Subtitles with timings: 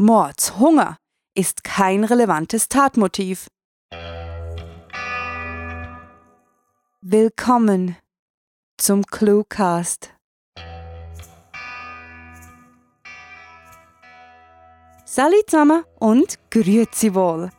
[0.00, 0.96] Mordshunger
[1.34, 3.48] ist kein relevantes Tatmotiv.
[7.00, 7.96] Willkommen
[8.76, 10.14] zum Cluecast.
[15.04, 17.50] Salut zusammen und grüezi wohl.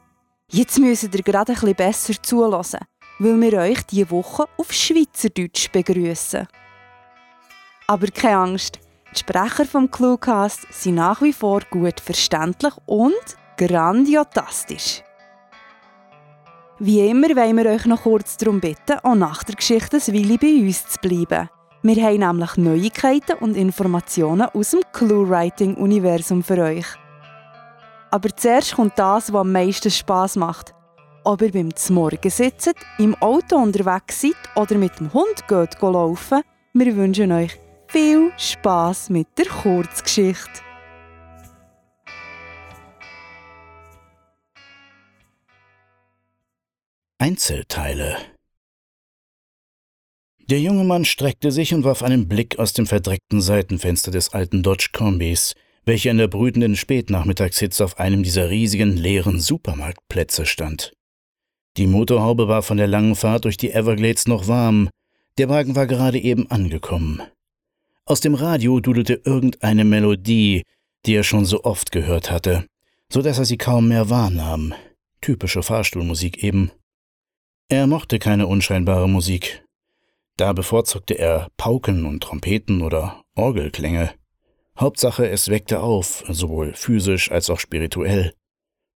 [0.50, 2.80] Jetzt müsst ihr gerade ein besser zulassen,
[3.20, 6.48] weil wir euch diese Woche auf Schweizerdeutsch begrüßen.
[7.88, 8.80] Aber keine Angst,
[9.14, 13.14] die Sprecher vom Cluecast sind nach wie vor gut verständlich und
[13.58, 15.04] grandiotastisch.
[16.78, 20.38] Wie immer wollen wir euch noch kurz darum bitten, auch nach der Geschichte ein Weile
[20.38, 21.50] bei uns zu bleiben.
[21.82, 26.86] Wir haben nämlich Neuigkeiten und Informationen aus dem Clue-Writing-Universum für euch.
[28.12, 30.74] Aber zuerst kommt das, was am meisten Spass macht.
[31.24, 36.42] Ob ihr beim Zmorgen sitzt, im Auto unterwegs seid oder mit dem Hund geht laufen,
[36.74, 40.62] wir wünschen euch viel Spaß mit der Kurzgeschichte.
[47.18, 48.16] Einzelteile
[50.50, 54.62] Der junge Mann streckte sich und warf einen Blick aus dem verdreckten Seitenfenster des alten
[54.62, 60.94] Dodge Kombis, welcher in der brütenden Spätnachmittagshitze auf einem dieser riesigen leeren Supermarktplätze stand.
[61.78, 64.90] Die Motorhaube war von der langen Fahrt durch die Everglades noch warm,
[65.40, 67.24] der Wagen war gerade eben angekommen.
[68.10, 70.64] Aus dem Radio dudelte irgendeine Melodie,
[71.06, 72.66] die er schon so oft gehört hatte,
[73.08, 74.74] so dass er sie kaum mehr wahrnahm.
[75.22, 76.72] Typische Fahrstuhlmusik eben.
[77.68, 79.64] Er mochte keine unscheinbare Musik.
[80.38, 84.10] Da bevorzugte er Pauken und Trompeten oder Orgelklänge.
[84.80, 88.34] Hauptsache, es weckte auf, sowohl physisch als auch spirituell.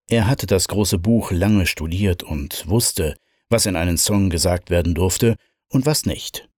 [0.09, 3.17] Er hatte das große Buch lange studiert und wusste,
[3.51, 5.37] was in einen Song gesagt werden durfte
[5.69, 6.49] und was nicht.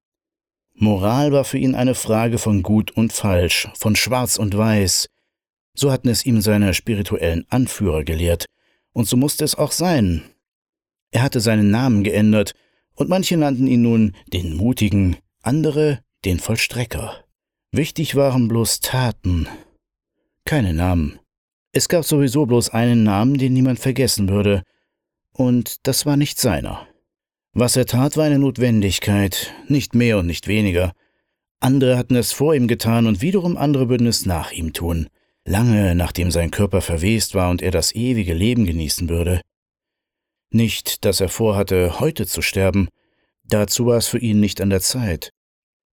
[0.77, 5.09] Moral war für ihn eine Frage von Gut und Falsch, von Schwarz und Weiß.
[5.75, 8.47] So hatten es ihm seine spirituellen Anführer gelehrt,
[8.93, 10.23] und so musste es auch sein.
[11.13, 12.55] Er hatte seinen Namen geändert,
[12.97, 17.25] und manche nannten ihn nun den Mutigen, andere den Vollstrecker.
[17.73, 19.49] Wichtig waren bloß Taten,
[20.45, 21.19] keine Namen.
[21.73, 24.63] Es gab sowieso bloß einen Namen, den niemand vergessen würde,
[25.33, 26.87] und das war nicht seiner.
[27.57, 30.93] Was er tat, war eine Notwendigkeit, nicht mehr und nicht weniger.
[31.61, 35.07] Andere hatten es vor ihm getan und wiederum andere würden es nach ihm tun,
[35.45, 39.41] lange nachdem sein Körper verwest war und er das ewige Leben genießen würde.
[40.51, 42.89] Nicht, dass er vorhatte, heute zu sterben,
[43.45, 45.31] dazu war es für ihn nicht an der Zeit.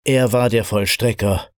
[0.04, 1.50] Er war der Vollstrecker,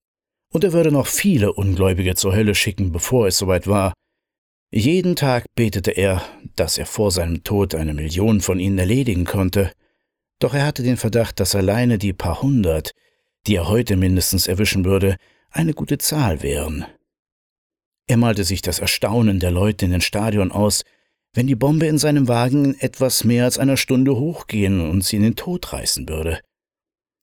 [0.53, 3.93] und er würde noch viele Ungläubige zur Hölle schicken, bevor es soweit war.
[4.71, 6.21] Jeden Tag betete er,
[6.55, 9.71] dass er vor seinem Tod eine Million von ihnen erledigen konnte,
[10.39, 12.91] doch er hatte den Verdacht, dass alleine die paar hundert,
[13.47, 15.17] die er heute mindestens erwischen würde,
[15.49, 16.85] eine gute Zahl wären.
[18.07, 20.83] Er malte sich das Erstaunen der Leute in den Stadion aus,
[21.33, 25.17] wenn die Bombe in seinem Wagen in etwas mehr als einer Stunde hochgehen und sie
[25.17, 26.39] in den Tod reißen würde.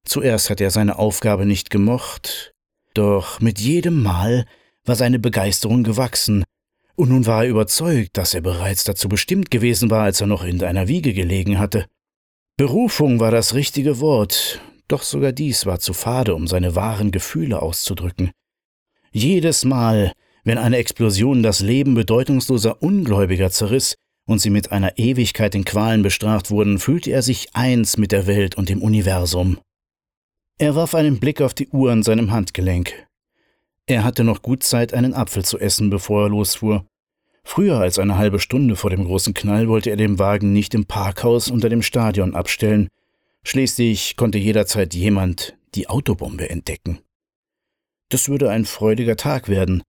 [0.05, 2.53] Zuerst hatte er seine Aufgabe nicht gemocht,
[2.93, 4.47] doch mit jedem Mal
[4.85, 6.45] war seine Begeisterung gewachsen,
[6.97, 10.45] und nun war er überzeugt, dass er bereits dazu bestimmt gewesen war, als er noch
[10.45, 11.87] in einer Wiege gelegen hatte.
[12.57, 17.61] Berufung war das richtige Wort, doch sogar dies war zu fade, um seine wahren Gefühle
[17.61, 18.31] auszudrücken.
[19.11, 20.13] Jedes Mal,
[20.45, 26.03] wenn eine Explosion das Leben bedeutungsloser Ungläubiger zerriss und sie mit einer Ewigkeit in Qualen
[26.03, 29.59] bestraft wurden, fühlte er sich eins mit der Welt und dem Universum.
[30.57, 33.09] Er warf einen Blick auf die Uhr an seinem Handgelenk.
[33.87, 36.87] Er hatte noch gut Zeit, einen Apfel zu essen, bevor er losfuhr.
[37.45, 40.87] Früher als eine halbe Stunde vor dem großen Knall wollte er den Wagen nicht im
[40.87, 42.89] Parkhaus unter dem Stadion abstellen.
[43.45, 47.01] Schließlich konnte jederzeit jemand die Autobombe entdecken.
[48.09, 49.83] Das würde ein freudiger Tag werden,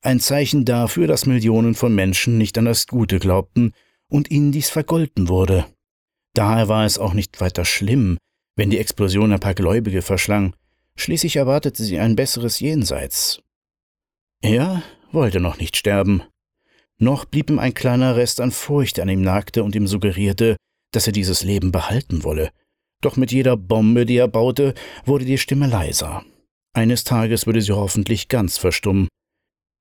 [0.00, 3.72] ein Zeichen dafür, dass Millionen von Menschen nicht an das Gute glaubten
[4.08, 5.66] und ihnen dies vergolten wurde.
[6.34, 8.18] Daher war es auch nicht weiter schlimm,
[8.56, 10.54] wenn die Explosion ein paar Gläubige verschlang,
[10.96, 13.40] schließlich erwartete sie ein besseres Jenseits.
[14.40, 16.22] Er wollte noch nicht sterben.
[17.02, 20.54] Noch blieb ihm ein kleiner Rest an Furcht an ihm nagte und ihm suggerierte,
[20.92, 22.50] dass er dieses Leben behalten wolle.
[23.00, 24.72] Doch mit jeder Bombe, die er baute,
[25.04, 26.22] wurde die Stimme leiser.
[26.74, 29.08] Eines Tages würde sie hoffentlich ganz verstummen.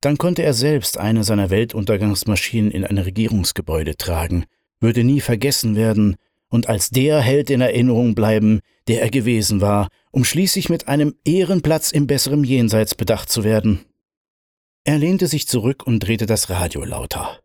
[0.01, 4.45] Dann konnte er selbst eine seiner Weltuntergangsmaschinen in ein Regierungsgebäude tragen,
[4.79, 6.15] würde nie vergessen werden
[6.49, 11.13] und als der Held in Erinnerung bleiben, der er gewesen war, um schließlich mit einem
[11.23, 13.85] Ehrenplatz im besseren Jenseits bedacht zu werden.
[14.83, 17.39] Er lehnte sich zurück und drehte das Radio lauter.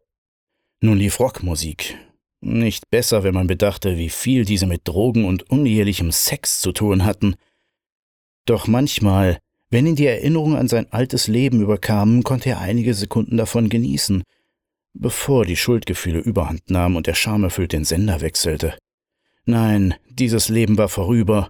[0.81, 1.99] Nun lief Rockmusik.
[2.41, 7.05] Nicht besser, wenn man bedachte, wie viel diese mit Drogen und unehelichem Sex zu tun
[7.05, 7.37] hatten.
[8.47, 9.39] Doch manchmal,
[9.69, 14.23] Wenn ihn die Erinnerungen an sein altes Leben überkamen, konnte er einige Sekunden davon genießen,
[14.95, 18.79] bevor die Schuldgefühle überhand nahmen und der schamerfüllt den Sender wechselte.
[19.45, 21.49] Nein, dieses Leben war vorüber.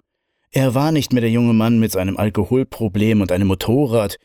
[0.49, 4.17] Er war nicht mehr der junge Mann mit seinem Alkoholproblem und einem Motorrad.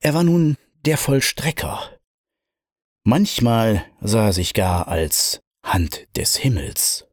[0.00, 1.96] Er war nun der Vollstrecker.
[3.04, 7.06] Manchmal sah er sich gar als Hand des Himmels.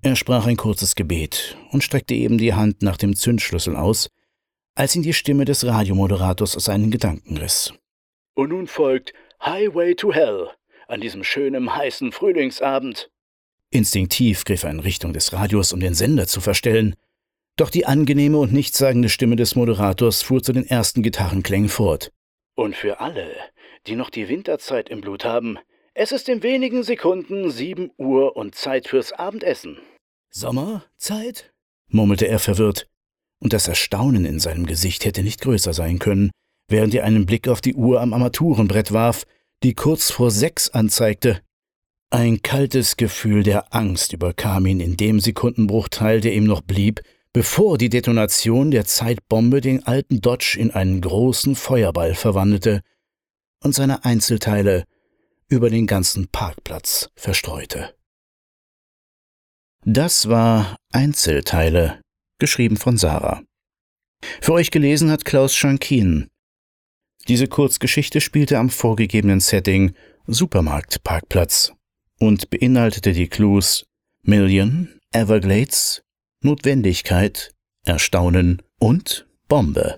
[0.00, 4.08] Er sprach ein kurzes Gebet und streckte eben die Hand nach dem Zündschlüssel aus,
[4.74, 7.74] als ihn die Stimme des Radiomoderators aus seinen Gedanken riss.
[8.34, 9.12] Und nun folgt
[9.44, 10.48] Highway to Hell
[10.88, 13.10] an diesem schönen heißen Frühlingsabend.
[13.70, 16.96] Instinktiv griff er in Richtung des Radios, um den Sender zu verstellen,
[17.56, 22.10] doch die angenehme und nichtssagende Stimme des Moderators fuhr zu den ersten Gitarrenklängen fort.
[22.54, 23.34] Und für alle,
[23.86, 25.58] die noch die Winterzeit im Blut haben,
[25.94, 29.78] es ist in wenigen Sekunden sieben Uhr und Zeit fürs Abendessen.
[30.30, 31.52] Sommerzeit?
[31.88, 32.86] murmelte er verwirrt,
[33.38, 36.30] und das Erstaunen in seinem Gesicht hätte nicht größer sein können,
[36.68, 39.24] während er einen Blick auf die Uhr am Armaturenbrett warf,
[39.62, 41.40] die kurz vor sechs anzeigte.
[42.10, 47.00] Ein kaltes Gefühl der Angst überkam ihn in dem Sekundenbruchteil, der ihm noch blieb,
[47.32, 52.82] bevor die Detonation der Zeitbombe den alten Dodge in einen großen Feuerball verwandelte
[53.62, 54.84] und seine Einzelteile
[55.48, 57.94] über den ganzen Parkplatz verstreute.
[59.84, 62.00] Das war Einzelteile,
[62.38, 63.42] geschrieben von Sarah.
[64.40, 66.28] Für euch gelesen hat Klaus Schankin.
[67.28, 69.94] Diese Kurzgeschichte spielte am vorgegebenen Setting
[70.26, 71.72] Supermarktparkplatz
[72.18, 73.86] und beinhaltete die Clues
[74.22, 76.02] Million, Everglades,
[76.44, 77.54] Notwendigkeit,
[77.86, 79.96] Erstaunen und Bombe.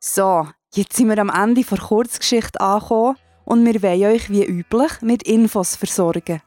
[0.00, 5.02] So, jetzt sind wir am Ende der Kurzgeschichte angekommen und wir wollen euch wie üblich
[5.02, 6.42] mit Infos versorgen.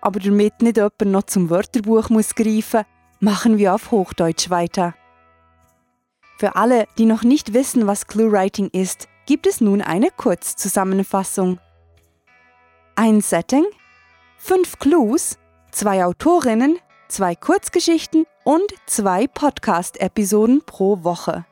[0.00, 2.84] Aber damit nicht jemand noch zum Wörterbuch muss greifen
[3.20, 4.96] machen wir auf Hochdeutsch weiter.
[6.38, 11.60] Für alle, die noch nicht wissen, was Clue-Writing ist, gibt es nun eine Kurzzusammenfassung.
[12.96, 13.64] Ein Setting,
[14.38, 15.36] fünf Clues,
[15.72, 21.44] zwei Autorinnen, zwei Kurzgeschichten und zwei Podcast-Episoden pro Woche.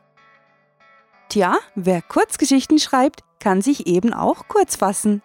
[1.29, 5.21] Tja, wer Kurzgeschichten schreibt, kann sich eben auch kurz fassen.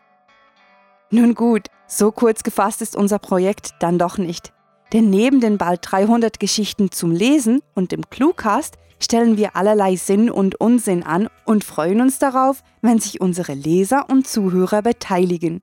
[1.12, 4.52] Nun gut, so kurz gefasst ist unser Projekt dann doch nicht.
[4.92, 10.30] Denn neben den bald 300 Geschichten zum Lesen und dem Cluecast stellen wir allerlei Sinn
[10.30, 15.62] und Unsinn an und freuen uns darauf, wenn sich unsere Leser und Zuhörer beteiligen.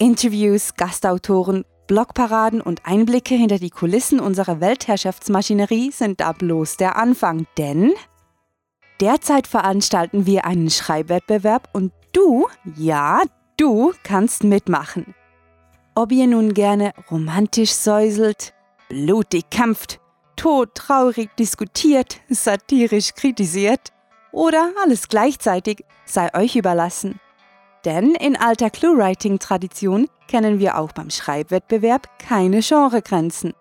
[0.00, 7.46] Interviews, Gastautoren, Blogparaden und Einblicke hinter die Kulissen unserer Weltherrschaftsmaschinerie sind da bloß der Anfang,
[7.58, 7.92] denn
[8.98, 13.20] derzeit veranstalten wir einen Schreibwettbewerb und du, ja,
[13.58, 15.14] du kannst mitmachen.
[15.94, 18.54] Ob ihr nun gerne romantisch säuselt,
[18.88, 20.00] blutig kämpft,
[20.34, 23.92] todtraurig diskutiert, satirisch kritisiert
[24.32, 27.20] oder alles gleichzeitig, sei euch überlassen.
[27.84, 33.54] Denn in alter Clue-Writing-Tradition kennen wir auch beim Schreibwettbewerb keine Genregrenzen.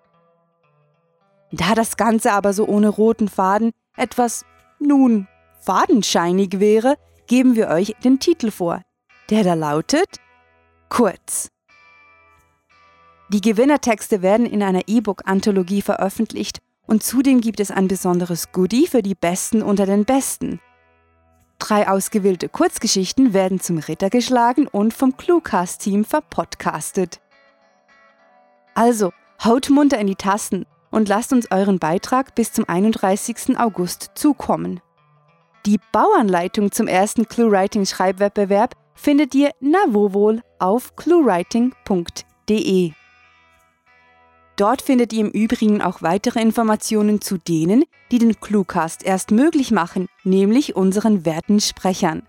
[1.51, 4.45] Da das Ganze aber so ohne roten Faden etwas,
[4.79, 5.27] nun,
[5.61, 6.95] fadenscheinig wäre,
[7.27, 8.81] geben wir euch den Titel vor,
[9.29, 10.19] der da lautet
[10.89, 11.49] Kurz.
[13.31, 19.03] Die Gewinnertexte werden in einer E-Book-Anthologie veröffentlicht und zudem gibt es ein besonderes Goodie für
[19.03, 20.59] die Besten unter den Besten.
[21.59, 27.19] Drei ausgewählte Kurzgeschichten werden zum Ritter geschlagen und vom Cluecast-Team verpodcastet.
[28.73, 29.11] Also,
[29.43, 33.59] haut munter in die Tasten und lasst uns euren Beitrag bis zum 31.
[33.59, 34.79] August zukommen.
[35.65, 42.93] Die Bauanleitung zum ersten ClueWriting-Schreibwettbewerb findet ihr na wo wohl auf cluewriting.de.
[44.59, 49.71] Dort findet ihr im Übrigen auch weitere Informationen zu denen, die den Cluecast erst möglich
[49.71, 52.23] machen, nämlich unseren werten Sprechern.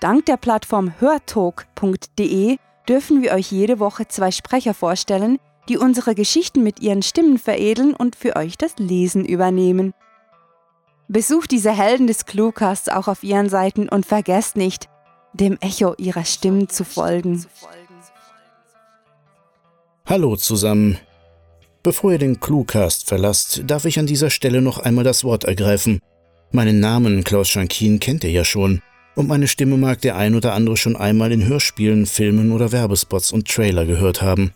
[0.00, 2.56] Dank der Plattform hörtalk.de
[2.88, 7.94] dürfen wir euch jede Woche zwei Sprecher vorstellen, die unsere Geschichten mit ihren Stimmen veredeln
[7.94, 9.94] und für euch das Lesen übernehmen.
[11.06, 14.88] Besucht diese Helden des Cluecasts auch auf ihren Seiten und vergesst nicht,
[15.34, 17.46] dem Echo ihrer Stimmen zu folgen.
[20.04, 20.98] Hallo zusammen,
[21.88, 26.00] Bevor ihr den Cluecast verlasst, darf ich an dieser Stelle noch einmal das Wort ergreifen.
[26.52, 28.82] Meinen Namen Klaus Schankin kennt ihr ja schon,
[29.14, 33.32] und meine Stimme mag der ein oder andere schon einmal in Hörspielen, Filmen oder Werbespots
[33.32, 34.52] und Trailer gehört haben.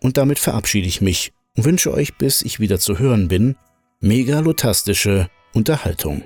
[0.00, 3.56] Und damit verabschiede ich mich und wünsche euch, bis ich wieder zu hören bin,
[4.00, 6.24] megalotastische Unterhaltung.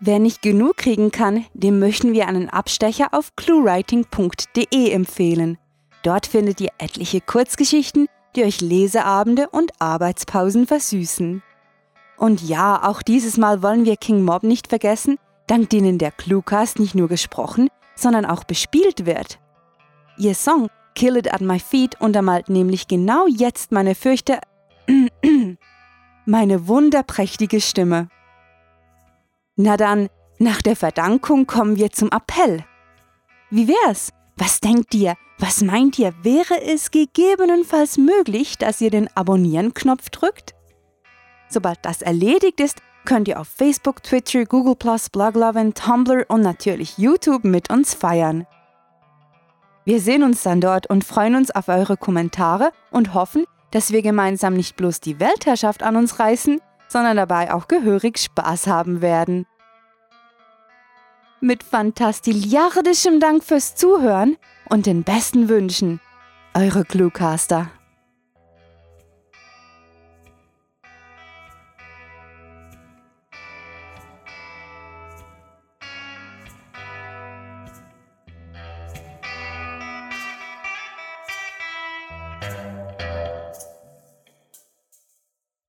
[0.00, 5.58] Wer nicht genug kriegen kann, dem möchten wir einen Abstecher auf cluewriting.de empfehlen.
[6.02, 11.42] Dort findet ihr etliche Kurzgeschichten, die euch Leseabende und Arbeitspausen versüßen.
[12.16, 16.78] Und ja, auch dieses Mal wollen wir King Mob nicht vergessen, dank denen der Cluecast
[16.78, 19.38] nicht nur gesprochen, sondern auch bespielt wird.
[20.18, 24.40] Ihr Song Kill It at My Feet untermalt nämlich genau jetzt meine fürchte
[26.26, 28.08] meine wunderprächtige Stimme.
[29.56, 30.08] Na dann,
[30.38, 32.64] nach der Verdankung kommen wir zum Appell.
[33.50, 34.10] Wie wär's?
[34.36, 35.14] Was denkt ihr?
[35.38, 36.12] Was meint ihr?
[36.22, 40.54] Wäre es gegebenenfalls möglich, dass ihr den Abonnieren-Knopf drückt?
[41.48, 44.76] Sobald das erledigt ist, könnt ihr auf Facebook, Twitter, Google+,
[45.12, 48.46] Bloglovin, Tumblr und natürlich YouTube mit uns feiern.
[49.84, 54.02] Wir sehen uns dann dort und freuen uns auf eure Kommentare und hoffen, dass wir
[54.02, 59.46] gemeinsam nicht bloß die Weltherrschaft an uns reißen, sondern dabei auch gehörig Spaß haben werden.
[61.40, 64.36] Mit fantastiliardischem Dank fürs Zuhören
[64.68, 66.00] und den besten Wünschen.
[66.54, 67.70] Eure Cluecaster.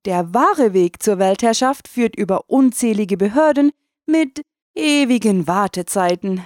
[0.05, 3.71] Der wahre Weg zur Weltherrschaft führt über unzählige Behörden
[4.05, 4.43] mit
[4.75, 6.45] ewigen Wartezeiten.